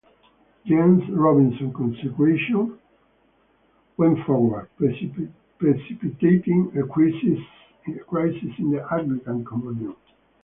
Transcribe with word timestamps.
Gene 0.65 1.13
Robinson's 1.15 1.75
consecration 1.75 2.75
went 3.97 4.17
forward, 4.25 4.67
precipitating 4.79 6.75
a 6.75 6.87
crisis 6.87 7.37
in 8.65 8.71
the 8.71 8.87
Anglican 8.91 9.45
Communion. 9.45 9.93